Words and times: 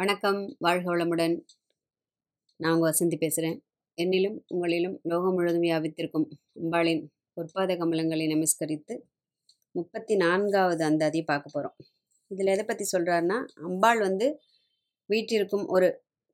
வணக்கம். 0.00 0.38
வாழ்க 0.58 0.86
வளமுடன். 0.90 1.34
நான் 2.60 2.74
உங்கள் 2.74 2.90
வசந்தி 2.90 3.16
பேசுகிறேன் 3.18 3.56
என்னிலும் 3.98 4.36
உங்களிலும் 4.54 4.94
லோகம் 5.02 5.34
முழுவதும் 5.34 5.64
வியாபித்திருக்கும் 5.64 6.24
அம்பாளின் 6.60 7.02
பொற்பாத 7.36 7.74
கமலங்களை 7.76 8.26
நமஸ்கரித்து 8.26 8.94
முப்பத்தி 9.72 10.14
நான்காவது 10.14 10.82
அந்தாதியை 10.88 11.24
பார்க்க 11.24 11.54
போகிறோம் 11.54 11.76
இதில் 12.30 12.46
எதை 12.46 12.64
பற்றி 12.64 12.86
சொல்கிறாருன்னா 12.92 13.38
அம்பாள் 13.62 13.98
வந்து 13.98 14.28
வீட்டிற்கும் 15.10 15.66
ஒரு 15.66 15.88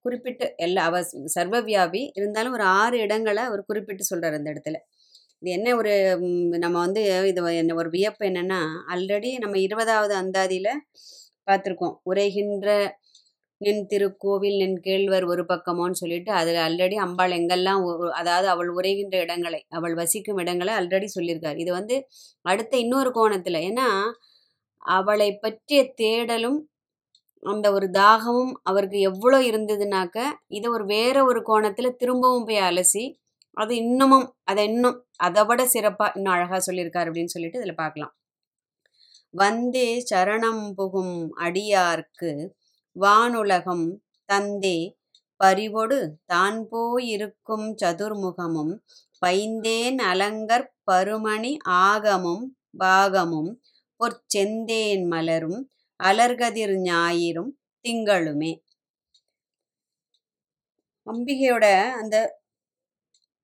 குறிப்பிட்ட 0.04 0.52
எல்லா 0.56 0.84
அவ 0.84 1.00
சர்வவியாபி 1.36 2.02
இருந்தாலும் 2.12 2.56
ஒரு 2.58 2.66
ஆறு 2.80 2.98
இடங்களை 2.98 3.44
அவர் 3.44 3.64
குறிப்பிட்டு 3.64 4.04
சொல்கிறார் 4.04 4.38
அந்த 4.40 4.50
இடத்துல. 4.54 4.78
இது 5.40 5.50
என்ன 5.50 5.74
ஒரு 5.76 5.94
நம்ம 6.58 6.76
வந்து 6.78 7.04
இது 7.28 7.42
என்ன 7.56 7.74
ஒரு 7.74 7.90
வியப்பு 7.90 8.26
என்னன்னா 8.30 8.60
ஆல்ரெடி 8.88 9.32
நம்ம 9.38 9.58
இருபதாவது 9.58 10.14
அந்தாதியில் 10.14 10.72
பார்த்துருக்கோம். 11.48 11.96
உரைகின்ற 12.10 12.68
நின் 13.60 13.82
திருக்கோவில் 13.90 14.56
நின் 14.62 14.78
கேழ்வர் 14.80 15.24
ஒரு 15.24 15.42
பக்கமோன்னு 15.48 16.00
சொல்லிட்டு 16.00 16.30
அதில் 16.32 16.60
ஆல்ரெடி 16.64 16.96
அம்பாள் 17.04 17.34
எங்கெல்லாம் 17.38 17.82
அதாவது 18.12 18.48
அவள் 18.48 18.70
உரைகின்ற 18.78 19.16
இடங்களை 19.24 19.60
அவள் 19.68 19.94
வசிக்கும் 19.94 20.40
இடங்களை 20.42 20.72
ஆல்ரெடி 20.74 21.08
சொல்லியிருக்கார். 21.14 21.60
இது 21.62 21.70
வந்து 21.72 21.96
அடுத்த 22.44 22.74
இன்னொரு 22.76 23.10
கோணத்தில் 23.10 23.60
ஏன்னா 23.68 23.88
அவளை 24.96 25.28
பற்றிய 25.36 25.80
தேடலும் 26.00 26.58
அந்த 27.42 27.66
ஒரு 27.72 27.86
தாகமும் 27.90 28.52
அவருக்கு 28.62 28.98
எவ்வளோ 29.00 29.38
இருந்ததுனாக்க 29.50 30.18
இதை 30.48 30.68
ஒரு 30.70 30.84
வேற 30.94 31.16
ஒரு 31.24 31.40
கோணத்தில் 31.42 31.96
திரும்பவும் 31.96 32.46
போய் 32.48 32.62
அலசி 32.68 33.04
அது 33.56 33.72
இன்னமும் 33.76 34.26
அதை 34.44 34.62
இன்னும் 34.70 34.96
அதை 35.26 35.42
விட 35.44 35.60
சிறப்பாக 35.66 36.14
இன்னும் 36.16 36.34
அழகாக 36.34 36.60
சொல்லியிருக்காரு 36.68 37.08
அப்படின்னு 37.10 37.34
சொல்லிட்டு 37.34 37.60
இதில் 37.60 37.80
பார்க்கலாம். 37.82 38.12
வந்தே 39.34 39.88
சரணம் 40.10 40.64
புகும் 40.74 41.16
அடியார்க்கு 41.46 42.30
வானுலகம் 42.96 43.86
தந்தே. 44.28 44.78
பரிவொடு 45.40 45.98
தான் 46.24 46.58
போயிருக்கும் 46.70 47.66
சதுர்முகமும் 47.82 48.74
பைந்தேன் 49.22 49.98
அலங்கற் 50.10 50.70
பருமணி 50.90 51.52
ஆகமும் 51.82 52.44
பாகமும் 52.78 53.50
பொற்செந்தேன் 54.00 55.04
மலரும் 55.12 55.60
அலர்கதிர் 56.00 56.76
ஞாயிறும் 56.82 57.52
திங்களுமே. 57.84 58.52
அம்பிகையோட 61.06 61.66
அந்த 62.00 62.16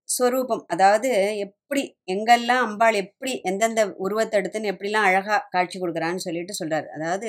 ஸ்வரூபம் 0.08 0.62
அதாவது 0.66 1.10
எப்படி 1.44 1.82
எங்கெல்லாம் 2.06 2.62
அம்பாள் 2.62 2.96
எப்படி 2.96 3.32
எந்தெந்த 3.42 3.82
உருவத்தை 4.04 4.36
எடுத்துன்னு 4.40 4.72
எப்படிலாம் 4.72 5.06
அழகாக 5.08 5.46
காட்சி 5.50 5.76
கொடுக்குறான்னு 5.78 6.24
சொல்லிட்டு 6.26 6.54
சொல்கிறார் 6.54 6.88
அதாவது 6.96 7.28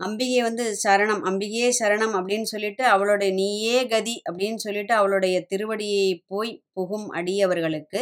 அம்பிகை 0.00 0.40
வந்து 0.42 0.64
சரணம் 0.84 1.22
அம்பிகையே 1.30 1.68
சரணம் 1.80 2.14
அப்படின்னு 2.18 2.48
சொல்லிட்டு 2.52 2.84
அவளுடைய 2.84 3.30
நீயே 3.34 3.78
கதி 3.86 4.14
அப்படின்னு 4.30 4.56
சொல்லிட்டு 4.56 4.94
அவளுடைய 4.94 5.36
திருவடியை 5.50 6.06
போய் 6.26 6.52
புகும் 6.72 7.08
அடியவர்களுக்கு. 7.12 8.00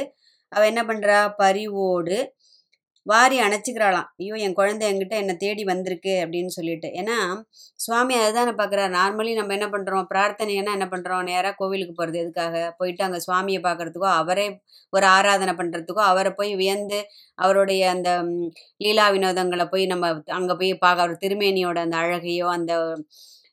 அவள் 0.52 0.70
என்ன 0.72 0.82
பண்ணுறா 0.82 1.18
பரிவோடு 1.38 2.18
வாரி 3.08 3.36
அணைச்சிக்கிறாளாம். 3.44 4.08
ஐயோ 4.22 4.34
என் 4.44 4.56
குழந்தை 4.58 4.84
என்கிட்ட 4.90 5.14
என்னை 5.22 5.34
தேடி 5.42 5.62
வந்திருக்கு 5.70 6.14
அப்படின்னு 6.24 6.50
சொல்லிட்டு. 6.56 6.88
ஏன்னா 7.00 7.16
சுவாமி 7.84 8.14
அதுதானே 8.22 8.52
பார்க்குறாரு 8.60 8.90
நார்மலி 8.96 9.32
நம்ம 9.38 9.54
என்ன 9.58 9.66
பண்ணுறோம் 9.74 10.08
பிரார்த்தனைன்னா 10.12 10.72
என்ன 10.78 10.86
பண்ணுறோம் 10.94 11.22
நேராக 11.30 11.54
கோவிலுக்கு 11.60 11.94
போகிறது 11.94 12.18
எதுக்காக? 12.22 12.54
போயிட்டு 12.78 13.04
அங்கே 13.06 13.20
சுவாமியை 13.26 13.60
பார்க்குறதுக்கோ 13.66 14.10
அவரே 14.22 14.46
ஒரு 14.92 15.06
ஆராதனை 15.16 15.54
பண்ணுறதுக்கோ 15.60 16.02
அவரை 16.10 16.32
போய் 16.32 16.52
வியந்து 16.54 17.00
அவருடைய 17.38 17.82
அந்த 17.94 18.10
லீலா 18.80 19.06
வினோதங்களை 19.16 19.66
போய் 19.74 19.86
நம்ம 19.92 20.06
அங்கே 20.38 20.56
போய் 20.60 20.72
பார்க்க 20.84 21.04
அவர் 21.06 21.22
திருமேனியோட 21.24 21.78
அந்த 21.86 21.98
அழகையோ 22.04 22.48
அந்த 22.56 22.72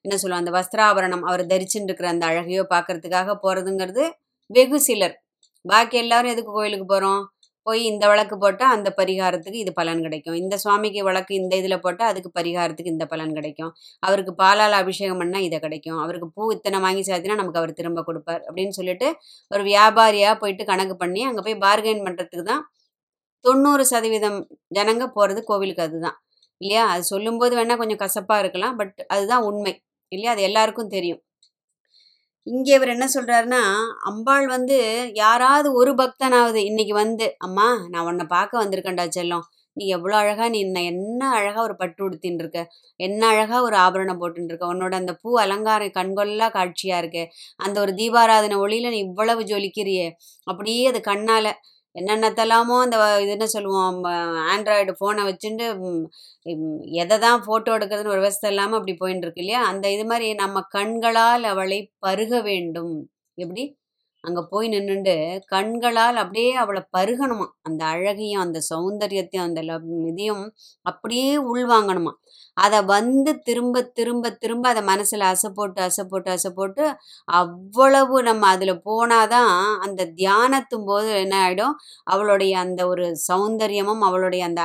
என்ன 0.05 0.17
சொல்லுவோம் 0.21 0.43
அந்த 0.43 0.51
வஸ்திராபரணம் 0.57 1.23
அவர் 1.29 1.43
தரிச்சுட்டு 1.51 1.89
இருக்கிற 1.89 2.09
அந்த 2.13 2.25
அழகையோ 2.31 2.63
பார்க்கறதுக்காக 2.73 3.35
போகிறதுங்கிறது 3.43 4.03
வெகு 4.49 4.79
சிலர். 4.87 5.15
பாக்கி 5.65 5.97
எல்லாரும் 6.01 6.33
எதுக்கு 6.33 6.51
கோயிலுக்கு 6.51 6.87
போகிறோம் 6.87 7.21
போய் 7.65 7.81
இந்த 7.91 8.03
வழக்கு 8.11 8.35
போட்டால் 8.37 8.73
அந்த 8.75 8.89
பரிகாரத்துக்கு 8.99 9.59
இது 9.63 9.71
பலன் 9.73 10.03
கிடைக்கும். 10.05 10.37
இந்த 10.41 10.55
சுவாமிக்கு 10.63 11.01
வழக்கு 11.09 11.33
இந்த 11.41 11.53
இதில் 11.61 11.81
போட்டால் 11.85 12.11
அதுக்கு 12.11 12.29
பரிகாரத்துக்கு 12.39 12.93
இந்த 12.95 13.05
பலன் 13.13 13.33
கிடைக்கும். 13.37 13.71
அவருக்கு 14.03 14.33
பாலால் 14.43 14.77
அபிஷேகம் 14.81 15.21
பண்ணால் 15.23 15.45
இதை 15.47 15.59
கிடைக்கும். 15.59 15.99
அவருக்கு 16.03 16.29
பூ 16.35 16.49
இத்தனை 16.57 16.79
வாங்கி 16.85 17.03
சாத்தினா 17.09 17.39
நமக்கு 17.41 17.61
அவர் 17.63 17.77
திரும்ப 17.81 18.03
கொடுப்பார் 18.09 18.43
அப்படின்னு 18.49 18.75
சொல்லிட்டு 18.79 19.09
ஒரு 19.51 19.63
வியாபாரியாக 19.71 20.35
போயிட்டு 20.43 20.65
கணக்கு 20.71 20.97
பண்ணி 21.03 21.23
அங்கே 21.29 21.43
போய் 21.47 21.59
பார்கெயின் 21.65 22.05
பண்ணுறதுக்கு 22.07 22.45
தான் 22.51 22.63
தொண்ணூறு 23.45 23.83
சதவீதம் 23.93 24.39
ஜனங்க 24.77 25.05
போகிறது 25.17 25.41
கோவிலுக்கு 25.49 25.83
அதுதான். 25.87 26.17
இல்லையா? 26.61 26.83
அது 26.93 27.03
சொல்லும்போது 27.13 27.53
வேணால் 27.59 27.81
கொஞ்சம் 27.81 28.01
கசப்பாக 28.03 28.43
இருக்கலாம். 28.43 28.75
பட் 28.79 28.99
அதுதான் 29.15 29.45
உண்மை. 29.49 29.73
இல்லையா? 30.11 30.31
அது 30.35 30.41
எல்லாருக்கும் 30.49 30.93
தெரியும். 30.95 31.21
இங்கே 32.47 32.73
இவர் 32.75 32.91
என்ன 32.93 33.05
சொல்கிறாருன்னா 33.13 33.59
அம்பாள் 34.01 34.47
வந்து 34.47 34.75
யாராவது 35.13 35.67
ஒரு 35.73 35.91
பக்தனாவது 35.93 36.59
இன்னைக்கு 36.65 36.93
வந்து 36.93 37.25
அம்மா 37.37 37.67
நான் 37.89 38.05
உன்னை 38.05 38.25
பார்க்க 38.25 38.61
வந்திருக்கேன்டா 38.63 39.05
செல்லம். 39.17 39.45
நீ 39.77 39.85
எவ்வளோ 39.87 40.15
அழகாக 40.17 40.49
நீ 40.49 40.59
என்ன 40.59 40.81
என்ன 40.83 41.21
அழகாக 41.29 41.63
ஒரு 41.63 41.75
பட்டு 41.75 42.01
உடுத்தின்னு 42.05 42.41
இருக்க? 42.43 42.59
என்ன 42.99 43.21
அழகாக 43.27 43.61
ஒரு 43.61 43.75
ஆபரணம் 43.75 44.19
போட்டுன்னு 44.21 44.51
இருக்க? 44.51 44.65
உன்னோட 44.73 44.93
அந்த 44.93 45.13
பூ 45.21 45.29
அலங்காரம் 45.39 45.95
கண்கொள்ளா 45.97 46.47
காட்சியாக 46.49 47.01
இருக்கு? 47.01 47.23
அந்த 47.57 47.79
ஒரு 47.81 47.93
தீபாராதனை 47.93 48.57
ஒளியில் 48.57 48.89
நீ 48.89 48.99
இவ்வளவு 48.99 49.43
ஜொலிக்கிறியே? 49.43 50.07
அப்படியே 50.47 50.87
அது 50.87 51.01
கண்ணால் 51.01 51.51
என்னென்னத்தெல்லாமோ 51.95 52.75
அந்த 52.85 52.95
இதுன்னு 52.97 53.23
இது 53.23 53.33
என்ன 53.35 53.47
சொல்லுவோம் 53.53 53.99
ஆண்ட்ராய்டு 54.53 54.93
ஃபோனை 54.99 55.23
வச்சுட்டு 55.29 55.65
எதை 57.03 57.17
தான் 57.25 57.43
ஃபோட்டோ 57.45 57.75
எடுக்கிறதுன்னு 57.77 58.13
ஒரு 58.15 58.21
விவசாயம் 58.23 58.53
இல்லாமல் 58.53 58.77
அப்படி 58.79 58.93
போயின்னு 59.01 59.25
இருக்கு 59.25 59.43
இல்லையா? 59.43 59.61
அந்த 59.71 59.85
இது 59.95 60.05
மாதிரி 60.11 60.27
நம்ம 60.43 60.63
கண்களால் 60.75 61.45
அவளை 61.53 61.79
பருக 62.05 62.33
வேண்டும். 62.49 62.93
எப்படி? 63.37 63.63
அங்கே 64.25 64.41
போய் 64.49 64.67
நின்றுண்டு 64.67 65.13
கண்களால் 65.45 66.15
அப்படியே 66.15 66.51
அவளை 66.55 66.81
பருகணுமா. 66.97 67.47
அந்த 67.61 67.81
அழகையும் 67.85 68.43
அந்த 68.45 68.59
சௌந்தரியத்தையும் 68.69 69.47
அந்த 69.47 69.61
லவ் 69.61 69.87
இதையும் 70.11 70.43
அப்படியே 70.85 71.31
உள்வாங்கணுமா. 71.51 72.13
அதை 72.57 72.79
வந்து 72.85 73.31
திரும்ப 73.39 73.83
திரும்ப 73.91 74.31
திரும்ப 74.35 74.65
அதை 74.69 74.83
மனசில் 74.83 75.25
அசை 75.31 75.49
போட்டு 75.53 75.79
அசை 75.81 76.03
போட்டு 76.09 76.29
அசை 76.31 76.51
போட்டு 76.51 76.83
அவ்வளவு 77.39 78.17
நம்ம 78.23 78.47
அதில் 78.47 78.75
போனாதான் 78.85 79.53
அந்த 79.79 80.09
தியானத்தும் 80.15 80.85
போது 80.85 81.09
என்ன 81.23 81.35
ஆகிடும் 81.45 81.75
அவளுடைய 82.05 82.53
அந்த 82.59 82.81
ஒரு 82.87 83.07
சௌந்தரியமும் 83.27 84.03
அவளுடைய 84.09 84.43
அந்த 84.45 84.63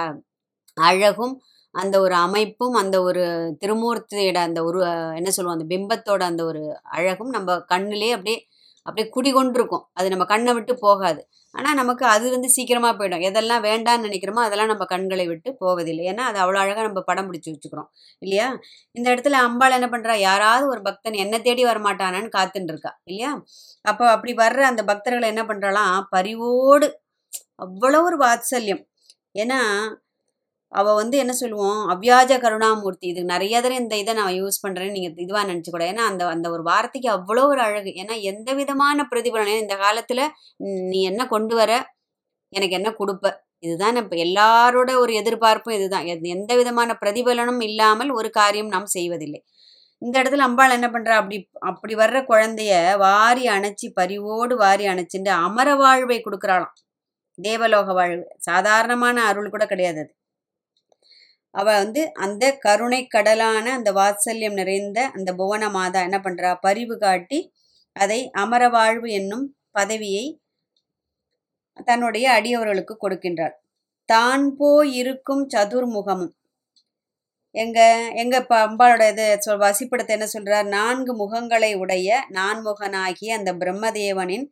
அழகும் 0.76 1.34
அந்த 1.74 1.96
ஒரு 2.00 2.14
அமைப்பும் 2.16 2.74
அந்த 2.74 2.96
ஒரு 3.02 3.24
திருமூர்த்தியோட 3.60 4.38
அந்த 4.48 4.60
ஒரு 4.64 4.78
என்ன 5.14 5.30
சொல்லுவோம் 5.30 5.56
அந்த 5.58 5.66
பிம்பத்தோட 5.74 6.22
அந்த 6.22 6.42
ஒரு 6.44 6.62
அழகும் 6.90 7.30
நம்ம 7.30 7.58
கண்ணிலே 7.64 8.10
அப்படியே 8.12 8.38
அப்படியே 8.86 9.06
குடிகொண்டிருக்கும். 9.16 9.84
அது 9.94 10.08
நம்ம 10.10 10.24
கண்ணை 10.24 10.52
விட்டு 10.54 10.74
போகாது. 10.78 11.20
ஆனால் 11.54 11.74
நமக்கு 11.74 12.04
அது 12.06 12.26
வந்து 12.30 12.48
சீக்கிரமாக 12.56 12.94
போயிடும். 12.98 13.22
எதெல்லாம் 13.28 13.62
வேண்டான்னு 13.68 14.06
நினைக்கிறோமோ 14.08 14.42
அதெல்லாம் 14.46 14.70
நம்ம 14.72 14.84
கண்களை 14.84 15.24
விட்டு 15.28 15.50
போவதில்லை. 15.62 16.04
ஏன்னா 16.12 16.24
அது 16.30 16.38
அவ்வளோ 16.38 16.58
அழகாக 16.64 16.86
நம்ம 16.88 17.00
படம் 17.00 17.28
பிடிச்சி 17.30 17.50
வச்சுக்கிறோம். 17.54 17.88
இல்லையா? 18.22 18.46
இந்த 18.96 19.06
இடத்துல 19.14 19.38
அம்பாள் 19.46 19.76
என்ன 19.78 19.88
பண்ணுறா 19.94 20.14
யாராவது 20.28 20.66
ஒரு 20.68 20.82
பக்தன் 20.82 21.22
என்ன 21.24 21.38
தேடி 21.38 21.64
வரமாட்டானான்னு 21.64 22.30
காத்துன்னு 22.38 22.72
இருக்கா 22.74 22.92
இல்லையா? 23.04 23.32
அப்போ 23.84 24.06
அப்படி 24.10 24.34
வர்ற 24.34 24.62
அந்த 24.72 24.84
பக்தர்களை 24.92 25.28
என்ன 25.34 25.44
பண்ணுறாலாம் 25.50 25.96
பரிவோடு. 26.16 26.88
அவ்வளோ 27.66 28.00
ஒரு 28.08 28.18
வாத்சல்யம். 28.26 28.82
ஏன்னா 29.34 29.60
அவள் 30.72 30.94
வந்து 30.94 31.18
என்ன 31.18 31.32
சொல்லுவோம்? 31.32 31.88
அவ்யாஜ 31.88 32.40
கருணாமூர்த்தி. 32.40 33.06
இது 33.06 33.24
நிறைய 33.24 33.56
தடவை 33.56 33.82
இந்த 33.82 33.96
இதை 33.96 34.14
நான் 34.14 34.32
யூஸ் 34.32 34.66
பண்ணுறேன்னு 34.68 34.90
நீங்கள் 34.90 35.24
இதுவாக 35.24 35.46
நினச்சிக்கூட 35.46 35.70
கூட. 35.70 35.92
ஏன்னா 35.92 35.96
அந்த 35.96 36.26
அந்த 36.26 36.50
ஒரு 36.50 36.62
வார்த்தைக்கு 36.62 37.10
அவ்வளோ 37.10 37.44
ஒரு 37.46 37.60
அழகு. 37.60 37.88
ஏன்னா 37.88 38.20
எந்த 38.20 38.52
விதமான 38.52 39.08
பிரதிபலனையும் 39.14 39.58
இந்த 39.58 39.76
காலத்தில் 39.76 40.30
நீ 40.56 41.02
என்ன 41.02 41.26
கொண்டு 41.26 41.54
வர? 41.54 41.94
எனக்கு 42.48 42.74
என்ன 42.74 42.94
கொடுப்ப? 42.98 43.32
இதுதான் 43.58 43.96
இப்போ 43.96 44.16
எல்லாரோட 44.16 44.98
ஒரு 44.98 45.14
எதிர்பார்ப்பும் 45.14 45.74
இதுதான். 45.74 46.04
எந்த- 46.04 46.28
எந்த 46.28 46.56
விதமான 46.56 46.98
பிரதிபலனும் 47.00 47.62
இல்லாமல் 47.62 48.10
ஒரு 48.10 48.30
காரியம் 48.30 48.68
நாம் 48.68 48.86
செய்வதில்லை. 48.86 49.44
இந்த 49.98 50.22
இடத்துல 50.22 50.36
அம்பாள் 50.36 50.70
என்ன 50.70 50.88
பண்றா? 50.88 51.08
அப்படி 51.08 51.48
அப்படி 51.60 51.94
வர்ற 51.94 52.24
குழந்தைய 52.28 52.98
வாரி 52.98 53.46
அணைச்சி 53.46 53.92
பரிவோடு 53.94 54.56
வாரி 54.56 54.86
அணைச்சிட்டு 54.86 55.28
அமர 55.28 55.74
வாழ்வை 55.74 56.22
கொடுக்குறாளாம். 56.22 56.72
தேவலோக 57.42 57.92
வாழ்வு. 57.92 58.26
சாதாரணமான 58.38 59.24
அருள் 59.24 59.50
கூட 59.50 59.66
கிடையாது 59.66 59.98
அது. 59.98 60.14
அவள் 61.54 61.80
வந்து 61.82 62.02
அந்த 62.24 62.44
கருணை 62.56 63.00
கடலான 63.14 63.66
அந்த 63.78 63.90
வாத்சல்யம் 63.92 64.58
நிறைந்த 64.60 64.98
அந்த 65.16 65.30
புவன 65.34 65.70
மாதா 65.78 66.00
என்ன 66.08 66.18
பண்ணுறா 66.26 66.50
பரிவு 66.66 66.96
காட்டி 66.98 67.40
அதை 67.96 68.20
அமர 68.42 68.62
வாழ்வு 68.68 69.08
என்னும் 69.10 69.46
பதவியை 69.70 70.26
தன்னுடைய 71.88 72.26
அடியவர்களுக்கு 72.38 72.94
கொடுக்கின்றார் 72.96 73.56
தான் 74.08 74.44
போய் 74.60 74.90
இருக்கும் 75.02 75.42
சதுர்முகமும். 75.54 76.32
எங்க 77.54 77.78
எங்க 78.22 78.34
இப்ப 78.42 78.56
அம்பாளோட 78.66 79.04
இது 79.12 79.26
சொல் 79.46 79.62
வசிப்படத்தை 79.62 80.12
என்ன 80.16 80.26
சொல்றார்? 80.34 80.66
நான்கு 80.76 81.12
முகங்களை 81.22 81.70
உடைய 81.82 82.08
நான்முகனாகிய 82.38 83.30
அந்த 83.38 83.52
பிரம்மதேவனின் 83.62 84.46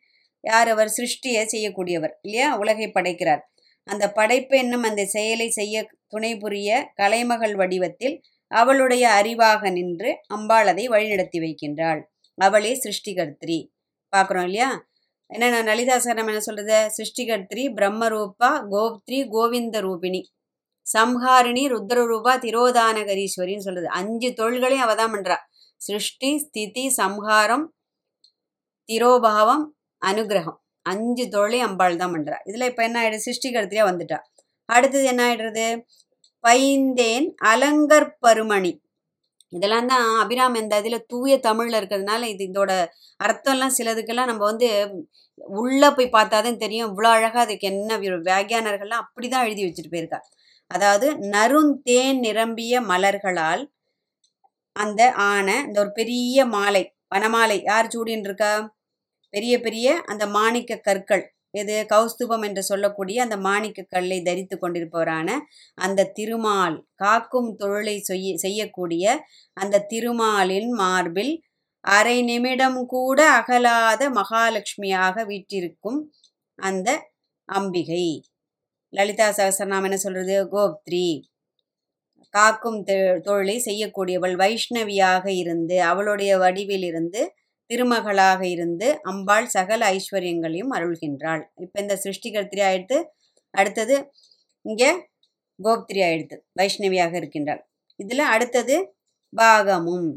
யார்? 0.45 0.69
அவர் 0.75 0.91
சிருஷ்டியை 0.97 1.43
செய்யக்கூடியவர் 1.55 2.15
இல்லையா? 2.27 2.49
உலகை 2.62 2.89
படைக்கிறார். 2.97 3.43
அந்த 3.88 4.05
படைப்பு 4.12 4.55
என்னும் 4.58 4.82
அந்த 4.82 5.02
செயலை 5.05 5.49
செய்ய 5.50 5.76
துணை 6.06 6.37
புரிய 6.37 6.70
கலைமகள் 6.94 7.55
வடிவத்தில் 7.55 8.17
அவளுடைய 8.50 9.05
அறிவாக 9.20 9.70
நின்று 9.70 10.11
அம்பாள் 10.26 10.67
அதை 10.67 10.88
வழிநடத்தி 10.88 11.38
வைக்கின்றாள். 11.38 12.00
அவளே 12.38 12.73
சிருஷ்டிகர்த்திரி. 12.85 13.58
பார்க்குறோம் 14.17 14.43
இல்லையா? 14.43 14.70
என்ன 15.31 15.62
லலிதாசனம் 15.62 16.29
என்ன 16.32 16.40
சொல்றது? 16.40 16.79
சிருஷ்டிகர்த்திரி 16.96 17.64
பிரம்மரூபா 17.79 18.50
கோப்திரி 18.70 19.19
கோவிந்த 19.29 19.81
ரூபிணி. 19.81 20.23
சம்ஹாரிணி 20.87 21.64
ருத்ரரூபா 21.75 22.32
திரோதானகரீஸ்வரின்னு 22.44 23.67
சொல்லுது 23.67 23.88
அஞ்சு 24.00 24.29
தொழில்களையும் 24.31 24.87
அவ 24.87 24.94
தான் 24.94 25.12
பண்றா. 25.12 25.37
சிருஷ்டி 25.81 26.31
ஸ்திதி 26.38 26.85
சம்ஹாரம் 26.90 27.67
திரோபாவம் 28.88 29.64
அனுகிரகம். 30.02 30.58
அஞ்சு 30.90 31.25
தொழிலையும் 31.35 31.69
அம்பாள் 31.69 32.00
தான் 32.02 32.14
பண்ணுறா 32.14 32.37
இதில் 32.49 32.69
இப்போ 32.70 32.82
என்ன 32.88 32.99
ஆகிடுது 33.02 33.26
சிருஷ்டிகரத்துலேயே 33.26 33.87
வந்துட்டா. 33.90 34.19
அடுத்தது 34.69 35.05
என்ன 35.12 35.23
ஆகிடுறது 35.29 35.67
பைந்தேன் 36.44 37.26
அலங்கர் 37.52 38.08
பருமணி. 38.25 38.73
இதெல்லாம் 39.52 39.88
தான் 39.93 40.06
அபிராம் 40.23 40.56
இந்த 40.61 40.75
இதில் 40.82 41.06
தூய 41.12 41.35
தமிழில் 41.46 41.79
இருக்கிறதுனால 41.79 42.23
இது 42.32 42.43
இதோட 42.50 42.73
அர்த்தம்லாம் 43.20 43.76
சிலதுக்கெல்லாம் 43.79 44.31
நம்ம 44.31 44.43
வந்து 44.50 44.69
உள்ளே 45.61 45.88
போய் 45.96 46.14
பார்த்தா 46.17 46.38
தான் 46.46 46.62
தெரியும். 46.64 46.90
இவ்வளோ 46.90 47.11
அழகாக 47.17 47.44
அதுக்கு 47.46 47.67
என்ன 47.73 47.99
வியாகியானர்கள்லாம் 48.26 49.05
அப்படி 49.05 49.29
தான் 49.29 49.46
எழுதி 49.46 49.64
வச்சுட்டு 49.67 49.93
போயிருக்கா. 49.94 50.20
அதாவது 50.70 51.06
நருந்தேன் 51.35 52.19
நிரம்பிய 52.26 52.81
மலர்களால் 52.90 53.62
அந்த 54.76 55.02
ஆன 55.29 55.49
இந்த 55.67 55.79
ஒரு 55.85 55.93
பெரிய 56.00 56.44
மாலை 56.55 56.82
வனமாலை 57.14 57.56
யார் 57.70 57.93
சூடின்னு 57.94 58.29
இருக்கா 58.29 58.50
பெரிய 59.34 59.54
பெரிய 59.60 59.88
அந்த 60.06 60.25
மாணிக்க 60.28 60.80
கற்கள் 60.80 61.25
எது 61.50 61.75
கௌஸ்துபம் 61.90 62.44
என்று 62.44 62.62
சொல்லக்கூடிய 62.62 63.19
அந்த 63.22 63.36
மாணிக்க 63.38 63.84
கல்லை 63.88 64.19
தரித்து 64.22 64.56
கொண்டிருப்பவரான 64.58 65.28
அந்த 65.78 66.08
திருமால் 66.19 66.76
காக்கும் 66.94 67.50
தொழிலை 67.56 67.96
செய்ய 68.00 68.36
செய்யக்கூடிய 68.36 69.04
அந்த 69.56 69.84
திருமாலின் 69.92 70.70
மார்பில் 70.75 71.32
அரை 71.84 72.16
நிமிடம் 72.22 72.80
கூட 72.86 73.19
அகலாத 73.30 74.02
மகாலட்சுமியாக 74.10 75.25
வீற்றிருக்கும் 75.25 76.00
அந்த 76.58 76.88
அம்பிகை. 77.48 78.06
லலிதா 78.92 79.26
சகசரநாம் 79.30 79.86
என்ன 79.88 79.96
சொல்றது? 79.96 80.36
கோப்த்ரி. 80.54 81.06
காக்கும் 82.34 82.78
தொழிலை 83.26 83.56
செய்யக்கூடியவள் 83.66 84.34
வைஷ்ணவியாக 84.36 85.26
இருந்து 85.42 85.76
அவளுடைய 85.82 86.32
வடிவில் 86.38 86.86
இருந்து 86.90 87.22
திருமகளாக 87.70 88.41
இருந்து 88.55 88.88
அம்பாள் 89.11 89.49
சகல 89.56 89.81
ஐஸ்வர்யங்களையும் 89.97 90.73
அருள்கின்றாள். 90.76 91.43
இப்போ 91.65 91.76
இந்த 91.85 91.94
சிருஷ்டிகர்த்திரி 92.05 92.62
ஆயிடுத்து 92.69 92.99
அடுத்தது 93.55 93.97
இங்கே 94.65 94.91
கோப்திரி 95.59 96.00
ஆயிடுத்து 96.09 96.37
வைஷ்ணவியாக 96.61 97.15
இருக்கின்றாள். 97.20 97.62
இதில் 98.00 98.25
அடுத்தது 98.35 98.76
பாகமும். 99.32 100.09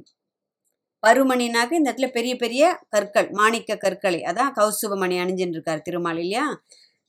பருமணினாக்க 1.03 1.79
இந்த 1.79 1.89
இடத்துல 1.89 2.09
பெரிய 2.17 2.33
பெரிய 2.43 2.63
கற்கள் 2.93 3.29
மாணிக்க 3.39 3.77
கற்களை 3.83 4.19
அதான் 4.31 4.51
கௌசுபமணி 4.59 5.15
அணிஞ்சின்னு 5.23 5.55
இருக்கார் 5.57 5.85
திருமால் 5.87 6.19
இல்லையா? 6.23 6.45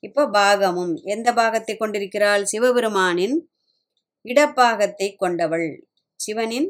இப்போ 0.03 0.23
பாகமும். 0.39 0.95
எந்த 1.15 1.29
பாகத்தை 1.41 1.75
கொண்டிருக்கிறாள்? 1.77 2.45
சிவபெருமானின் 2.53 3.37
இடப்பாகத்தை 4.25 5.09
கொண்டவள். 5.23 5.69
சிவனின் 6.21 6.69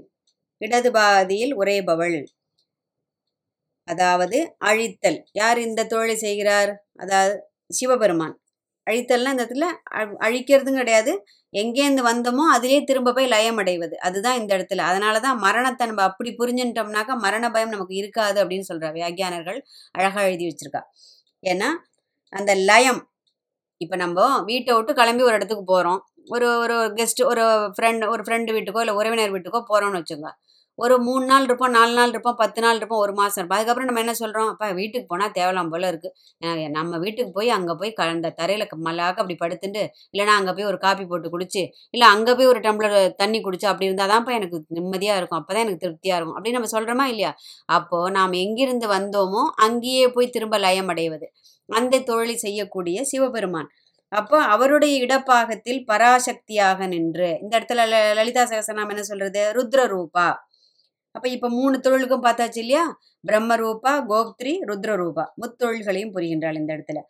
இடது 0.61 0.91
பாதியில் 0.97 1.55
உறைபவள். 1.61 2.19
அதாவது 3.89 4.39
அழித்தல். 4.69 5.19
யார் 5.41 5.59
இந்த 5.67 5.87
தொழிலை 5.93 6.17
செய்கிறார்? 6.25 6.73
அதாவது 6.97 7.35
சிவபெருமான். 7.71 8.35
அழித்தல்னா 8.87 9.33
இந்த 9.35 9.45
இடத்துல 9.45 9.67
அழிக்கிறதும் 10.27 10.79
கிடையாது. 10.81 11.13
எங்கேருந்து 11.55 12.03
வந்தோமோ 12.09 12.45
அதிலே 12.55 12.79
திரும்ப 12.91 13.13
போய் 13.17 13.33
லயம் 13.35 13.61
அடைவது. 13.63 13.97
அதுதான் 14.09 14.39
இந்த 14.41 14.53
இடத்துல. 14.59 14.85
அதனால 14.91 15.17
தான் 15.27 15.39
மரணத்தை 15.47 15.87
நம்ம 15.91 16.05
அப்படி 16.11 16.31
புரிஞ்சுட்டோம்னாக்கா 16.41 17.17
மரண 17.27 17.45
பயம் 17.57 17.75
நமக்கு 17.75 17.97
இருக்காது 18.03 18.39
அப்படின்னு 18.43 18.69
சொல்கிற 18.71 18.91
வியாக்கியானர்கள். 18.99 19.59
அழகாக 19.95 20.27
எழுதி 20.31 20.47
வச்சிருக்கா. 20.51 20.83
ஏன்னா 21.43 21.71
அந்த 22.33 22.53
லயம் 22.71 23.01
இப்போ 23.81 23.97
நம்ம 24.03 24.19
வீட்டை 24.49 24.73
விட்டு 24.77 24.93
கிளம்பி 24.99 25.25
ஒரு 25.29 25.37
இடத்துக்கு 25.39 25.65
போகிறோம் 25.73 26.01
ஒரு 26.29 26.49
ஒரு 26.65 26.77
கெஸ்ட் 26.99 27.23
ஒரு 27.31 27.45
ஃப்ரெண்ட் 27.77 28.05
ஒரு 28.13 28.23
ஃப்ரெண்டு 28.27 28.51
வீட்டுக்கோ 28.57 28.83
இல்லை 28.85 28.95
உறவினர் 29.01 29.35
வீட்டுக்கோ 29.37 29.61
போகிறோம்னு 29.71 30.01
வச்சுக்கோங்க. 30.01 30.33
ஒரு 30.83 30.95
மூணு 30.99 31.25
நாள் 31.25 31.45
இருப்போம் 31.45 31.71
நாலு 31.71 31.93
நாள் 31.93 32.09
இருப்போம் 32.09 32.37
பத்து 32.37 32.61
நாள் 32.61 32.79
இருப்போம் 32.81 33.03
ஒரு 33.05 33.13
மாதம் 33.13 33.37
இருப்போம். 33.37 33.59
அதுக்கப்புறம் 33.59 33.89
நம்ம 33.89 34.03
என்ன 34.05 34.15
சொல்கிறோம் 34.21 34.49
அப்போ 34.49 34.67
வீட்டுக்கு 34.73 35.07
போனால் 35.07 35.35
தேவலாம் 35.39 35.71
போல 35.71 35.91
இருக்குது 35.93 36.69
நம்ம 36.71 36.99
வீட்டுக்கு 36.99 37.33
போய் 37.33 37.51
அங்கே 37.51 37.75
போய் 37.81 37.93
க 37.93 38.03
அந்த 38.15 38.31
தரையில் 38.31 38.67
மல்லாக்க 38.87 39.21
அப்படி 39.23 39.37
படுத்துட்டு 39.43 39.83
இல்லைன்னா 40.15 40.35
அங்கே 40.39 40.53
போய் 40.53 40.65
ஒரு 40.65 40.79
காப்பி 40.79 41.05
போட்டு 41.07 41.33
குடிச்சு 41.35 41.63
இல்லை 41.95 42.07
அங்கே 42.09 42.35
போய் 42.35 42.51
ஒரு 42.53 42.61
டம்ளர் 42.61 42.97
தண்ணி 43.15 43.41
குடிச்சு 43.41 43.67
அப்படி 43.73 43.89
இருந்தால் 43.89 44.13
தான்ப்பா 44.15 44.33
எனக்கு 44.39 44.59
நிம்மதியாக 44.79 45.21
இருக்கும். 45.21 45.41
அப்போ 45.41 45.53
தான் 45.55 45.65
எனக்கு 45.65 45.83
திருப்தியாக 45.85 46.19
இருக்கும். 46.19 46.39
அப்படின்னு 46.39 46.59
நம்ம 46.59 46.73
சொல்கிறோமா 46.77 47.07
இல்லையா? 47.13 47.33
அப்போது 47.69 48.11
நாம் 48.11 48.35
எங்கிருந்து 48.45 48.89
வந்தோமோ 48.89 49.43
அங்கேயே 49.67 50.07
போய் 50.09 50.35
திரும்ப 50.37 50.59
லயம் 50.59 50.89
அடைவது. 50.89 51.27
அந்த 51.69 52.03
தொழிலை 52.11 52.37
செய்யக்கூடிய 52.37 52.99
சிவபெருமான். 53.05 53.71
அப்போ 54.13 54.39
அவருடைய 54.55 54.95
இடப்பாகத்தில் 55.05 55.83
பராசக்தியாக 55.91 56.87
நின்று 56.87 57.29
இந்த 57.43 57.53
இடத்துல 57.59 57.83
ல- 57.93 58.15
லலிதா 58.19 58.43
சகசநாமம் 58.45 58.93
என்ன 58.95 59.05
சொல்றது? 59.11 59.43
ருத்ர 59.57 59.83
ரூபா 59.95 60.27
அப்போ 61.15 61.29
இப்போ 61.29 61.49
மூணு 61.49 61.81
தொழிலுக்கும் 61.81 62.23
பார்த்தாச்சு 62.23 62.59
இல்லையா? 62.59 62.99
பிரம்மரூபா 63.29 63.93
கோப்திரி 64.07 64.61
ருத்ரரூபா. 64.67 65.25
முத்தொழில்களையும் 65.41 66.15
புரிகின்றாள் 66.15 66.55
இந்த 66.55 66.77
இடத்துல. 66.77 67.01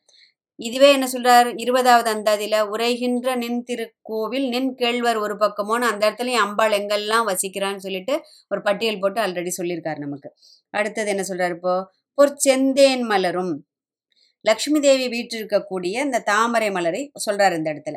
இதுவே 0.56 0.93
என்ன 0.93 1.08
சொல்றார்? 1.12 1.52
இருபதாவது 1.56 2.10
அந்தாதியில 2.14 2.56
உரைகின்ற 2.69 3.37
நின் 3.37 3.64
திருக்கோவில் 3.70 4.49
நின் 4.49 4.75
கேழ்வர் 4.75 5.19
ஒரு 5.19 5.34
பக்கமோன்னு 5.34 5.88
அந்த 5.90 6.10
இடத்துலயும் 6.10 6.44
அம்பாள் 6.46 6.70
எங்கெல்லாம் 6.70 7.26
வசிக்கிறான்னு 7.26 7.76
சொல்லிட்டு 7.76 8.20
ஒரு 8.49 8.62
பட்டியல் 8.62 8.99
போட்டு 8.99 9.20
ஆல்ரெடி 9.22 9.50
சொல்லியிருக்காரு 9.62 9.96
நமக்கு. 9.96 10.32
அடுத்தது 10.70 11.10
என்ன 11.10 11.25
சொல்றாரு 11.28 11.55
இப்போ? 11.55 11.75
பொற்செந்தேன் 12.19 13.02
மலரும். 13.02 13.55
லக்ஷ்மி 14.40 14.81
தேவி 14.81 15.26
இருக்கக்கூடிய 15.34 15.94
இந்த 16.06 16.19
தாமரை 16.20 16.70
மலரை 16.70 17.12
சொல்றாரு 17.31 17.56
இந்த 17.56 17.72
இடத்துல. 17.72 17.96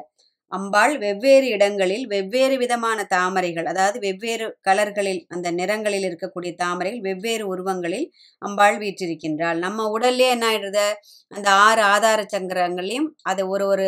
அம்பாள் 0.52 0.94
வெவ்வேறு 0.98 1.48
இடங்களில் 1.48 2.04
வெவ்வேறு 2.08 2.56
விதமான 2.58 3.00
தாமரைகள் 3.14 3.70
அதாவது 3.72 3.98
வெவ்வேறு 4.00 4.46
கலர்களில் 4.62 5.22
அந்த 5.30 5.48
நிறங்களில் 5.52 6.08
இருக்கக்கூடிய 6.10 6.52
தாமரைகள் 6.56 7.06
வெவ்வேறு 7.08 7.46
உருவங்களில் 7.54 8.08
அம்பாள் 8.42 8.78
வீற்றிருக்கின்றாள். 8.84 9.60
நம்ம 9.66 9.88
உடல்லே 9.96 10.28
என்ன 10.36 10.46
ஆயிடுறது 10.50 10.86
அந்த 11.32 11.48
ஆறு 11.66 11.82
ஆதார 11.94 12.20
சங்கரங்களையும் 12.36 13.10
அது 13.24 13.44
ஒரு 13.48 13.66
ஒரு 13.74 13.88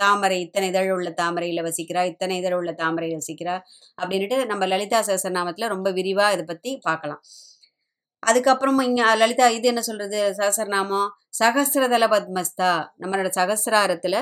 தாமரை 0.00 0.38
இத்தனை 0.40 0.66
இதழ் 0.68 0.90
உள்ள 0.96 1.10
தாமரையில் 1.20 1.66
வசிக்கிறா 1.68 2.02
இத்தனை 2.10 2.34
இதழ் 2.40 2.56
உள்ள 2.58 2.72
தாமரையில் 2.82 3.20
வசிக்கிறா 3.20 3.54
அப்படின்ட்டு 3.98 4.36
நம்ம 4.46 4.66
லலிதா 4.66 4.98
சகசரநாமத்தில் 5.08 5.72
ரொம்ப 5.74 5.88
விரிவாக 5.90 6.34
இதை 6.36 6.44
பற்றி 6.44 6.72
பார்க்கலாம். 6.88 7.22
அதுக்கப்புறமா 8.22 8.82
இங்கே 8.90 9.06
லலிதா 9.22 9.46
இது 9.56 9.66
என்ன 9.68 9.82
சொல்கிறது 9.88 10.20
சகசரநாமம் 10.38 11.08
சகசிரதல 11.40 12.06
பத்மஸ்தா 12.14 12.70
நம்மளோட 13.02 13.28
சகசிராரத்தில் 13.38 14.20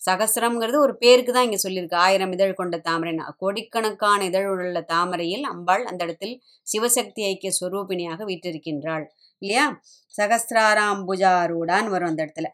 சகசிரம்ங்கிறது 0.00 0.78
ஒரு 0.78 0.96
பேருக்கு 0.96 1.32
தான் 1.32 1.44
இங்க 1.44 1.58
சொல்லியிருக்கு. 1.62 1.94
ஆயிரம் 1.94 2.32
இதழ் 2.32 2.54
கொண்ட 2.54 2.76
தாமரைனா 2.88 3.24
கோடிக்கணக்கான 3.38 4.24
இதழ் 4.24 4.48
உள்ள 4.48 4.80
தாமரையில் 4.82 5.44
அம்பாள் 5.44 5.84
அந்த 5.84 6.04
இடத்தில் 6.04 6.34
சிவசக்தி 6.66 7.22
ஐக்கிய 7.24 7.52
ஸ்வரூபிணியாக 7.60 8.20
வீட்டிருக்கின்றாள் 8.24 9.06
இல்லையா? 9.38 9.66
சகசிராராம்புஜாரூடான்னு 10.14 11.88
வரும் 11.88 12.08
அந்த 12.08 12.22
இடத்துல. 12.24 12.48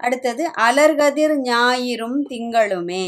அடுத்தது 0.00 0.44
அலர்கதிர் 0.68 1.36
ஞாயிறும் 1.42 2.18
திங்களுமே. 2.30 3.04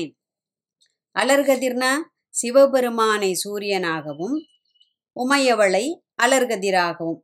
அலர்கதிர்னா 1.17 1.93
சிவபெருமானை 2.35 3.33
சூரியனாகவும் 3.45 4.37
உமையவளை 5.17 5.85
அலர்கதிராகவும். 6.23 7.21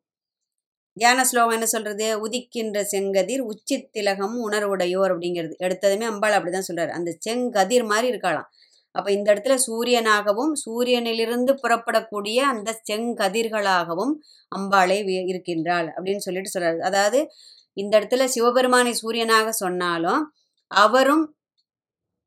தியான 0.97 1.25
ஸ்லோகம் 1.25 1.51
என்ன 1.51 1.67
சொல்றது? 1.67 2.29
உதிக்கின்ற 2.29 2.85
செங்கதிர் 2.93 3.41
உச்சி 3.41 3.89
திலகம் 3.93 4.51
உணர்வுடையோர் 4.51 5.13
அப்படிங்கிறது. 5.13 5.53
எடுத்ததுமே 5.63 6.01
அம்பாள் 6.01 6.33
அப்படிதான் 6.33 6.63
சொல்றாரு. 6.73 6.89
அந்த 6.89 7.19
செங்கதிர் 7.29 7.87
மாதிரி 7.87 8.07
இருக்கலாம் 8.07 8.51
அப்ப 8.91 9.13
இந்த 9.13 9.35
இடத்துல 9.35 9.59
சூரியனாகவும் 9.67 10.53
சூரியனிலிருந்து 10.67 11.55
புறப்படக்கூடிய 11.63 12.37
அந்த 12.37 12.83
செங்கதிர்களாகவும் 12.93 14.13
அம்பாளே 14.57 15.03
வி- 15.03 15.29
இருக்கின்றாள் 15.29 15.93
அப்படின்னு 15.97 16.17
சொல்லிட்டு 16.17 16.61
சொல்றாரு. 16.61 16.79
அதாவது 16.79 17.29
இந்த 17.73 18.01
இடத்துல 18.01 18.25
சிவபெருமானை 18.25 18.95
சூரியனாக 19.03 19.49
சொன்னாலும் 19.49 20.33
அவரும் 20.67 21.37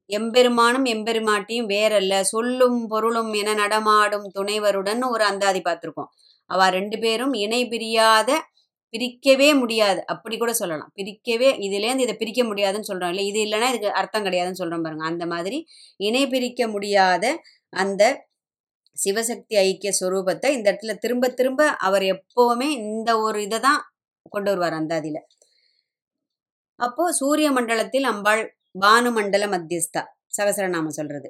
எம்பெருமானும் 0.05 0.85
எம்பெருமாட்டியும் 0.85 1.67
வேறல்ல. 1.67 2.21
சொல்லும் 2.21 2.87
பொருளும் 2.87 3.33
என 3.33 3.53
நடமாடும் 3.53 4.31
துணைவருடன் 4.39 5.09
ஒரு 5.09 5.23
அந்தாதி 5.23 5.61
பார்த்துருக்கோம். 5.61 6.11
அவ 6.45 6.69
ரெண்டு 6.69 6.99
பேரும் 6.99 7.33
இணை 7.33 7.67
பிரியாத 7.67 8.41
பிரிக்கவே 8.93 9.49
முடியாது. 9.61 9.99
அப்படி 10.13 10.35
கூட 10.37 10.51
சொல்லலாம். 10.61 10.91
பிரிக்கவே 10.99 11.49
இதுலேருந்து 11.65 12.05
இதை 12.07 12.15
பிரிக்க 12.21 12.41
முடியாதுன்னு 12.49 12.89
சொல்கிறோம் 12.89 13.11
இல்லை 13.13 13.25
இது 13.31 13.39
இல்லைன்னா 13.47 13.69
இதுக்கு 13.73 13.97
அர்த்தம் 14.01 14.25
கிடையாதுன்னு 14.27 14.61
சொல்கிறோம் 14.61 14.85
பாருங்க. 14.85 15.05
அந்த 15.11 15.25
மாதிரி 15.33 15.57
இணை 15.99 16.23
பிரிக்க 16.33 16.61
முடியாத 16.75 17.25
அந்த 17.73 18.03
சிவசக்தி 18.97 19.55
ஐக்கிய 19.63 19.91
ஸ்வரூபத்தை 19.99 20.49
இந்த 20.57 20.67
இடத்துல 20.71 20.93
திரும்ப 21.03 21.25
திரும்ப 21.39 21.61
அவர் 21.87 22.05
எப்போவுமே 22.15 22.69
இந்த 22.81 23.09
ஒரு 23.25 23.39
இதை 23.47 23.59
தான் 23.67 23.81
கொண்டு 24.35 24.49
வருவார் 24.51 24.77
அந்தாதியில. 24.79 25.19
அப்போ 26.79 27.03
சூரிய 27.19 27.47
மண்டலத்தில் 27.57 28.07
அம்பாள் 28.11 28.43
பானுமண்டல 28.83 29.45
மத்தியஸ்தா 29.53 30.01
சகசரநாமம் 30.37 30.97
சொல்றது. 30.99 31.29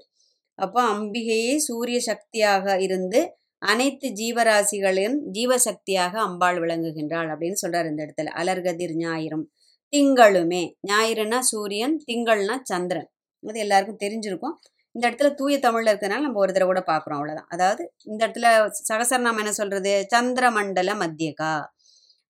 அப்போ 0.59 0.79
அம்பிகையே 0.93 1.53
சூரிய 1.67 1.97
சக்தியாக 2.09 2.65
இருந்து 2.85 3.19
அனைத்து 3.61 4.07
ஜீவராசிகளின் 4.19 5.15
ஜீவசக்தியாக 5.35 6.13
அம்பாள் 6.25 6.59
விளங்குகின்றாள் 6.59 7.29
அப்படின்னு 7.33 7.59
சொல்றார் 7.63 7.87
இந்த 7.87 8.01
இடத்துல. 8.05 8.31
அலர்கதிர் 8.41 8.95
ஞாயிறும் 8.95 9.45
திங்களுமே. 9.93 10.63
ஞாயிறுனா 10.87 11.39
சூரியன் 11.51 11.95
திங்கள்னா 12.07 12.55
சந்திரன். 12.63 13.09
அது 13.43 13.59
எல்லாருக்கும் 13.59 14.01
தெரிஞ்சிருக்கும். 14.05 14.55
இந்த 14.95 15.03
இடத்துல 15.09 15.29
தூய 15.33 15.55
தமிழ்ல 15.57 15.91
இருக்கிறதுனால 15.91 16.25
நம்ம 16.25 16.39
ஒரு 16.39 16.53
தடவை 16.53 16.69
கூட 16.69 16.81
பார்க்குறோம் 16.91 17.17
அவ்வளோதான் 17.19 17.49
அதாவது 17.49 17.83
இந்த 18.03 18.19
இடத்துல 18.25 18.47
சகசரநாமம் 18.89 19.41
என்ன 19.43 19.53
சொல்றது? 19.53 19.93
சந்திரமண்டல 20.15 20.93
மத்தியகா 21.03 21.53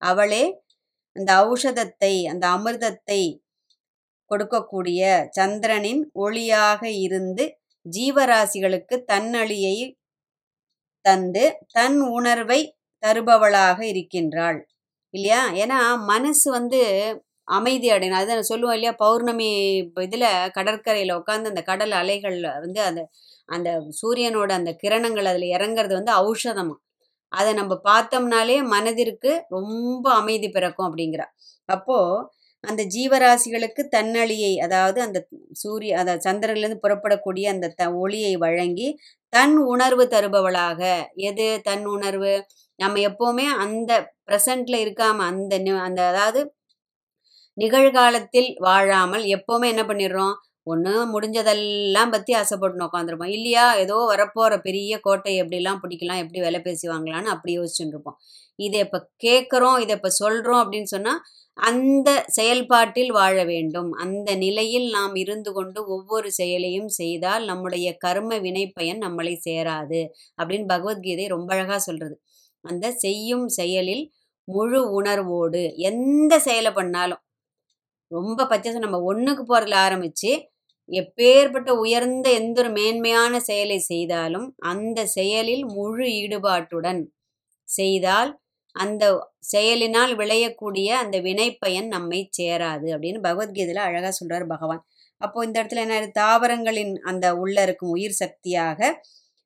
அவளே 0.01 0.43
அந்த 1.15 1.31
ஔஷதத்தை 1.45 2.13
அந்த 2.31 2.45
அமிர்தத்தை 2.47 3.21
கொடுக்கக்கூடிய 4.31 5.01
சந்திரனின் 5.37 6.01
ஒளியாக 6.19 6.81
இருந்து 7.05 7.45
ஜீவராசிகளுக்கு 7.85 8.95
தன்னழியை 9.11 9.75
தந்து 11.07 11.43
தன் 11.71 11.99
உணர்வை 12.17 12.59
தருபவளாக 13.03 13.79
இருக்கின்றாள். 13.91 14.59
இல்லையா? 15.13 15.41
ஏன்னா 15.63 15.79
மனசு 16.05 16.47
வந்து 16.51 16.79
அமைதி 17.47 17.87
அடையணும். 17.91 18.21
அது 18.21 18.49
சொல்லுவோம் 18.51 18.75
இல்லையா? 18.77 18.93
பௌர்ணமி 18.97 19.49
இதில் 20.05 20.27
கடற்கரையில் 20.57 21.17
உட்காந்து 21.19 21.51
அந்த 21.53 21.63
கடல் 21.71 21.93
அலைகளில் 22.01 22.49
வந்து 22.63 22.81
அந்த 22.89 23.01
அந்த 23.49 23.69
சூரியனோட 23.99 24.51
அந்த 24.59 24.71
கிரணங்கள் 24.83 25.29
அதில் 25.31 25.47
இறங்குறது 25.57 25.93
வந்து 25.99 26.13
ஔஷதமாக 26.25 26.79
அதை 27.31 27.51
நம்ம 27.53 27.73
பார்த்தோம்னாலே 27.89 28.57
மனதிற்கு 28.73 29.31
ரொம்ப 29.49 30.05
அமைதி 30.13 30.47
பிறக்கும் 30.49 30.87
அப்படிங்கிற. 30.87 31.23
அப்போது 31.69 32.25
அந்த 32.63 32.83
ஜீவராசிகளுக்கு 32.85 33.81
தன்னழியை 33.95 34.57
அதாவது 34.57 35.01
அந்த 35.01 35.19
சூரிய 35.53 35.99
அதாவது 35.99 36.23
சந்திரன்லேருந்து 36.29 36.83
புறப்படக்கூடிய 36.83 37.45
அந்த 37.45 37.73
த 37.75 37.93
ஒளியை 37.93 38.35
வழங்கி 38.35 38.87
தன் 39.33 39.57
உணர்வு 39.65 40.05
தருபவளாக. 40.05 40.81
எது 41.21 41.61
தன் 41.63 41.85
உணர்வு? 41.85 42.33
நம்ம 42.79 42.99
எப்போவுமே 42.99 43.45
அந்த 43.57 43.91
ப்ரெசண்ட்ல 44.27 44.77
இருக்காம 44.85 45.17
அந்த 45.29 45.59
நி- 45.59 45.81
அந்த 45.81 46.07
அதாவது 46.07 46.41
நிகழ்காலத்தில் 47.57 48.55
வாழாமல் 48.59 49.23
எப்போவுமே 49.27 49.67
என்ன 49.67 49.83
பண்ணிடுறோம்? 49.83 50.35
ஒன்று 50.63 50.93
முடிஞ்சதெல்லாம் 51.13 52.11
பற்றி 52.11 52.33
ஆசைப்பட்டு 52.33 52.85
உட்காந்துருப்போம் 52.85 53.29
இல்லையா? 53.29 53.75
ஏதோ 53.75 53.95
வரப்போகிற 54.09 54.57
பெரிய 54.61 54.99
கோட்டை 54.99 55.41
எப்படிலாம் 55.41 55.79
பிடிக்கலாம் 55.83 56.17
எப்படி 56.17 56.39
விலை 56.39 56.61
பேசி 56.61 56.87
வாங்கலாம்னு 56.87 57.33
அப்படி 57.35 57.59
யோசிச்சுட்டு 57.59 57.93
இருப்போம். 57.93 58.17
இதை 58.59 58.79
இப்போ 58.79 58.99
கேட்குறோம் 59.23 59.79
இதை 59.81 59.95
இப்போ 59.95 60.09
சொல்கிறோம் 60.09 60.61
அப்படின்னு 60.63 60.91
சொன்னால் 60.93 61.21
அந்த 61.57 62.25
செயல்பாட்டில் 62.27 63.11
வாழ 63.11 63.43
வேண்டும். 63.43 63.93
அந்த 63.93 64.35
நிலையில் 64.35 64.89
நாம் 64.89 65.15
இருந்து 65.15 65.53
கொண்டு 65.53 65.87
ஒவ்வொரு 65.87 66.31
செயலையும் 66.31 66.87
செய்தால் 66.87 67.45
நம்முடைய 67.45 67.97
கர்ம 67.97 68.37
வினைப்பயன் 68.37 69.01
நம்மளை 69.01 69.33
சேராது 69.47 70.01
அப்படின்னு 70.39 70.65
பகவத்கீதை 70.65 71.27
ரொம்ப 71.27 71.53
அழகாக 71.53 71.79
சொல்கிறது 71.79 72.15
அந்த 72.65 72.91
செய்யும் 72.91 73.47
செயலில் 73.47 74.11
முழு 74.43 74.89
உணர்வோடு 74.91 75.75
எந்த 75.77 76.39
செயலை 76.39 76.71
பண்ணாலும் 76.71 77.23
ரொம்ப 78.07 78.45
பச்சை 78.45 78.79
நம்ம 78.79 79.01
ஒன்றுக்கு 79.01 79.43
போகிறதுல 79.43 79.77
ஆரம்பித்து 79.77 80.31
எப்பேற்பட்ட 80.89 81.69
உயர்ந்த 81.71 82.29
எந்த 82.29 82.59
ஒரு 82.59 82.69
மேன்மையான 82.69 83.39
செயலை 83.39 83.79
செய்தாலும் 83.79 84.55
அந்த 84.59 85.05
செயலில் 85.05 85.65
முழு 85.65 86.05
ஈடுபாட்டுடன் 86.05 87.01
செய்தால் 87.67 88.39
அந்த 88.77 89.03
செயலினால் 89.51 90.13
விளையக்கூடிய 90.15 90.87
அந்த 91.03 91.17
வினைப்பயன் 91.27 91.87
நம்மை 91.87 92.19
சேராது 92.39 92.87
அப்படின்னு 92.95 93.19
பகவத்கீதையில் 93.27 93.85
அழகாக 93.87 94.11
சொல்கிறார் 94.11 94.45
பகவான். 94.47 94.81
அப்போ 95.21 95.37
இந்த 95.45 95.55
இடத்துல 95.61 95.83
என்ன 95.85 95.99
தாவரங்களின் 96.19 96.93
அந்த 97.01 97.25
உள்ள 97.35 97.57
இருக்கும் 97.67 97.93
உயிர் 97.95 98.19
சக்தியாக 98.23 98.79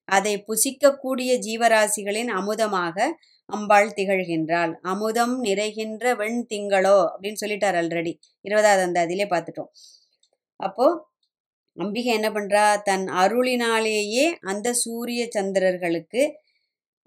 அதை 0.08 0.34
புசிக்கக்கூடிய 0.48 1.32
ஜீவராசிகளின் 1.46 2.32
அமுதமாக 2.40 2.98
அம்பாள் 3.50 3.96
திகழ்கின்றாள். 3.98 4.74
அமுதம் 4.92 5.36
நிறைகின்ற 5.46 6.14
வெண் 6.16 6.42
திங்களோ 6.52 6.98
அப்படின்னு 7.12 7.42
சொல்லிட்டார் 7.44 7.78
ஆல்ரெடி 7.82 8.14
இருபதாவது 8.46 8.84
அந்த 8.88 9.00
அதிலே 9.06 9.26
பார்த்துட்டோம். 9.34 9.72
அப்போ 10.60 10.86
அம்பிகை 11.78 12.12
என்ன 12.20 12.30
பண்றா? 12.30 12.66
தன் 12.82 13.06
அருளினாலேயே 13.22 14.26
அந்த 14.52 14.68
சூரிய 14.84 15.22
சந்திரர்களுக்கு 15.36 16.22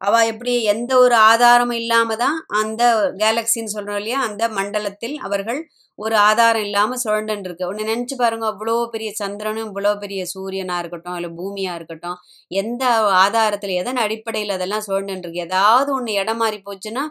அவ 0.01 0.15
எப்படி 0.31 0.53
எந்த 0.71 0.93
ஒரு 0.99 1.15
ஆதாரமும் 1.29 1.79
இல்லாம 1.81 2.17
தான் 2.17 2.37
அந்த 2.61 2.83
கேலக்சின்னு 3.21 3.75
சொல்றோம் 3.75 3.99
இல்லையா? 4.01 4.19
அந்த 4.29 4.45
மண்டலத்தில் 4.57 5.17
அவர்கள் 5.27 5.61
ஒரு 5.99 6.17
ஆதாரம் 6.29 6.65
இல்லாம 6.67 6.97
சுழண்டுன்னு 7.03 7.47
இருக்கு 7.49 7.69
ஒன்று 7.69 7.85
நினைச்சு 7.85 8.15
பாருங்க 8.17 8.45
அவ்வளோ 8.53 8.75
பெரிய 8.95 9.11
சந்திரனும் 9.21 9.69
இவ்வளோ 9.69 9.93
பெரிய 10.03 10.23
சூரியனா 10.33 10.77
இருக்கட்டும் 10.83 11.17
இல்லை 11.19 11.31
பூமியா 11.37 11.73
இருக்கட்டும் 11.79 12.19
எந்த 12.55 12.83
ஆதாரத்தில் 13.21 13.75
எதன் 13.83 14.01
அடிப்படையில் 14.05 14.57
அதெல்லாம் 14.57 14.87
சுழண்டுன்னு 14.89 15.25
இருக்கு 15.27 15.45
ஏதாவது 15.49 15.91
ஒன்று 15.97 16.19
இடம் 16.23 16.41
மாறி 16.43 16.59
போச்சுன்னா 16.67 17.05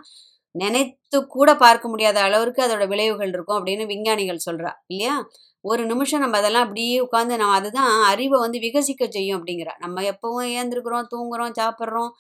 நினைத்து 0.56 1.18
கூட 1.36 1.50
பார்க்க 1.62 1.86
முடியாத 1.90 2.18
அளவிற்கு 2.26 2.62
அதோட 2.66 2.84
விளைவுகள் 2.92 3.32
இருக்கும் 3.36 3.58
அப்படின்னு 3.60 3.86
விஞ்ஞானிகள் 3.94 4.46
சொல்றா 4.48 4.72
இல்லையா? 4.92 5.16
ஒரு 5.64 5.84
நிமிஷம் 5.86 6.24
நம்ம 6.24 6.38
அதெல்லாம் 6.38 6.66
அப்படியே 6.66 6.96
உட்காந்து 7.00 7.36
நம்ம 7.38 7.58
அதுதான் 7.60 7.92
அறிவை 8.12 8.38
வந்து 8.40 8.58
விகசிக்க 8.60 9.04
செய்யும் 9.10 9.38
அப்படிங்கிறா. 9.40 9.74
நம்ம 9.80 10.02
எப்பவும் 10.12 10.50
ஏந்திருக்கிறோம் 10.58 11.08
தூங்குறோம் 11.14 11.54
சாப்பிட்றோம் 11.60 12.12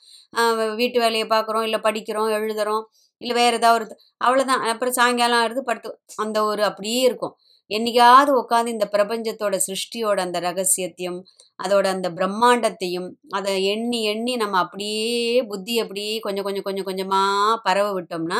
வீட்டு 0.82 0.98
வேலையை 1.00 1.28
பார்க்குறோம் 1.28 1.66
இல்லை 1.68 1.80
படிக்கிறோம் 1.88 2.30
எழுதுறோம் 2.38 2.84
இல்லை 3.22 3.36
வேற 3.42 3.54
ஏதாவது 3.56 3.78
ஒரு 3.80 3.86
அவ்வளோதான் 4.26 4.64
அப்புறம் 4.72 4.96
சாயங்காலம் 5.00 5.42
ஆகுது 5.44 5.62
படுத்து 5.64 5.90
அந்த 6.24 6.38
ஒரு 6.52 6.62
அப்படியே 6.70 7.02
இருக்கும். 7.10 7.34
என்னைக்காவது 7.72 8.32
உட்காந்து 8.42 8.68
இந்த 8.68 8.88
பிரபஞ்சத்தோட 8.92 9.56
சிருஷ்டியோட 9.68 10.18
அந்த 10.20 10.40
ரகசியத்தையும் 10.40 11.20
அதோட 11.64 11.86
அந்த 11.86 12.10
பிரம்மாண்டத்தையும் 12.10 13.08
அதை 13.30 13.66
எண்ணி 13.66 14.04
எண்ணி 14.04 14.36
நம்ம 14.36 14.58
அப்படியே 14.58 15.42
புத்தி 15.42 15.80
அப்படியே 15.80 16.20
கொஞ்சம் 16.20 16.44
கொஞ்சம் 16.44 16.64
கொஞ்சம் 16.64 16.86
கொஞ்சமாக 16.86 17.62
பரவ 17.64 17.88
விட்டோம்னா 17.94 18.40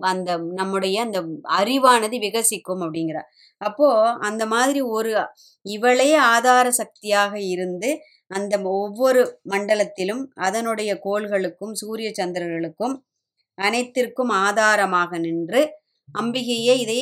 அந்த 0.00 0.38
நம்முடைய 0.38 1.02
அந்த 1.02 1.20
அறிவானது 1.56 2.18
விகசிக்கும் 2.18 2.82
அப்படிங்கிற. 2.82 3.20
அப்போ 3.60 3.88
அந்த 4.12 4.46
மாதிரி 4.46 4.80
ஒரு 4.80 5.12
இவளே 5.66 6.14
ஆதார 6.14 6.70
சக்தியாக 6.70 7.40
இருந்து 7.40 7.90
அந்த 8.26 8.54
ஒவ்வொரு 8.62 9.40
மண்டலத்திலும் 9.50 10.22
அதனுடைய 10.34 11.00
கோள்களுக்கும் 11.04 11.72
சூரிய 11.72 12.12
சந்திரர்களுக்கும் 12.22 12.94
அனைத்திற்கும் 13.58 14.28
ஆதாரமாக 14.28 15.18
நின்று 15.18 15.60
அம்பிகையே 16.14 16.74
இதை 16.76 17.00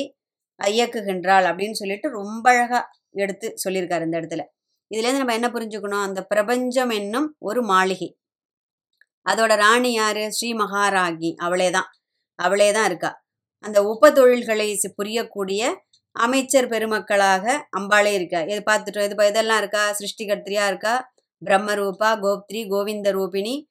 இயக்குகின்றாள் 0.66 1.44
அப்படின்னு 1.44 1.72
சொல்லிட்டு 1.72 2.08
ரொம்ப 2.08 2.50
அழகா 2.50 2.90
எடுத்து 3.10 3.54
சொல்லியிருக்காரு 3.68 4.04
இந்த 4.04 4.20
இடத்துல. 4.20 4.44
இதுலேருந்து 4.94 5.16
நம்ம 5.16 5.32
என்ன 5.32 5.48
புரிஞ்சுக்கணும்? 5.48 6.02
அந்த 6.02 6.24
பிரபஞ்சம் 6.24 6.90
என்னும் 6.90 7.36
ஒரு 7.38 7.62
மாளிகை. 7.62 8.16
அதோட 9.30 9.56
ராணி 9.56 9.92
யாரு? 9.92 10.32
ஸ்ரீ 10.32 10.54
மகாராகி. 10.54 11.34
அவளே 11.36 11.70
தான். 11.70 11.86
அவளே 12.34 12.72
தான் 12.72 12.86
இருக்கா. 12.86 13.24
அந்த 13.58 13.84
உப 13.84 14.12
தொழில்களை 14.12 14.78
புரியக்கூடிய 15.02 15.76
அமைச்சர் 16.12 16.68
பெருமக்களாக 16.68 17.62
அம்பாளே 17.78 18.12
இருக்கா. 18.12 18.40
இது 18.40 18.62
பார்த்துட்டோம். 18.70 19.04
இது 19.04 19.14
பா- 19.14 19.28
இதெல்லாம் 19.28 19.58
இருக்கா? 19.58 19.90
சிருஷ்டிகர்த்திரியா 19.90 20.66
இருக்கா? 20.66 21.12
பிரம்மரூபா 21.44 22.20
கோப்திரி 22.20 22.68
கோவிந்த 22.68 23.12
ரூபிணி 23.12 23.70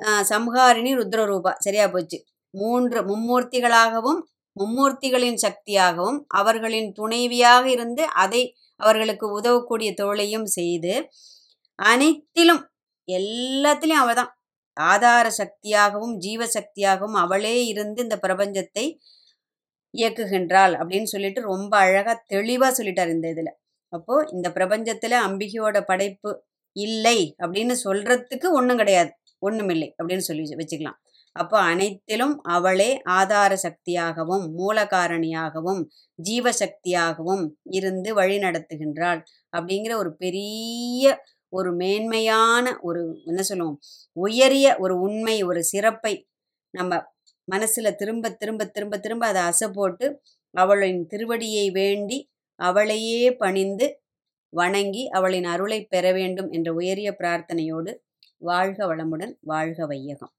ஆஹ் 0.00 0.24
சம்ஹாரிணி 0.28 0.94
ருத்ரரூபா. 0.94 1.54
சரியா 1.58 1.88
போச்சு. 1.88 2.24
மூன்று 2.50 3.02
மும்மூர்த்திகளாகவும் 3.02 4.22
மும்மூர்த்திகளின் 4.56 5.40
சக்தியாகவும் 5.42 6.18
அவர்களின் 6.40 6.88
துணைவியாக 6.92 7.64
இருந்து 7.70 8.04
அதை 8.16 8.42
அவர்களுக்கு 8.80 9.26
உதவக்கூடிய 9.32 9.90
தொழிலையும் 9.94 10.48
செய்து 10.58 10.94
அனைத்திலும் 11.78 12.62
எல்லாத்திலையும் 13.08 14.02
அவள் 14.04 14.14
தான் 14.14 14.32
ஆதார 14.76 15.26
சக்தியாகவும் 15.30 16.14
ஜீவ 16.16 16.46
சக்தியாகவும் 16.46 17.14
அவளே 17.14 17.56
இருந்து 17.66 18.00
இந்த 18.02 18.16
பிரபஞ்சத்தை 18.22 18.84
இயக்குகின்றாள் 19.94 20.74
அப்படின்னு 20.80 21.08
சொல்லிட்டு 21.12 21.40
ரொம்ப 21.42 21.72
அழகா 21.78 22.14
தெளிவா 22.34 22.68
சொல்லிட்டார் 22.78 23.08
இந்த 23.08 23.26
இதுல. 23.34 23.50
அப்போ 23.92 24.14
இந்த 24.32 24.48
பிரபஞ்சத்துல 24.48 25.14
அம்பிகையோட 25.28 25.76
படைப்பு 25.80 26.30
இல்லை 26.76 27.18
அப்படின்னு 27.38 27.74
சொல்றதுக்கு 27.84 28.48
ஒன்றும் 28.58 28.76
கிடையாது. 28.76 29.10
ஒண்ணுமில்லை 29.42 29.88
அப்படின்னு 29.98 30.26
சொல்லி 30.28 30.44
வச்சுக்கலாம். 30.56 30.98
அப்போ 31.36 31.58
அனைத்திலும் 31.62 32.34
அவளே 32.48 32.90
ஆதார 33.10 33.52
சக்தியாகவும் 33.56 34.44
மூலகாரணியாகவும் 34.58 35.80
ஜீவசக்தியாகவும் 36.18 37.44
இருந்து 37.70 38.14
வழி 38.14 38.36
நடத்துகின்றாள் 38.38 39.20
அப்படிங்கிற 39.56 39.92
ஒரு 39.96 40.16
பெரிய 40.16 41.04
ஒரு 41.52 41.70
மேன்மையான 41.74 42.64
ஒரு 42.80 43.02
என்ன 43.24 43.42
சொல்லுவோம்? 43.42 43.78
உயரிய 44.16 44.66
ஒரு 44.78 44.94
உண்மை 45.00 45.36
ஒரு 45.42 45.60
சிறப்பை 45.64 46.14
நம்ம 46.74 46.94
மனசுல 47.48 47.90
திரும்ப 47.94 48.30
திரும்ப 48.32 48.66
திரும்ப 48.66 48.98
திரும்ப 48.98 49.24
அதை 49.26 49.42
அசை 49.42 49.68
போட்டு 49.72 50.06
அவளின் 50.54 51.00
திருவடியை 51.10 51.66
வேண்டி 51.72 52.18
அவளையே 52.60 53.22
பணிந்து 53.36 53.86
வணங்கி 54.52 55.04
அவளின் 55.08 55.44
அருளை 55.44 55.80
பெற 55.84 56.12
வேண்டும் 56.12 56.50
என்ற 56.50 56.68
உயரிய 56.72 57.10
பிரார்த்தனையோடு 57.18 57.92
வாழ்க 58.42 58.80
வளமுடன் 58.86 59.34
வாழ்க 59.42 59.86
வையகம். 59.86 60.34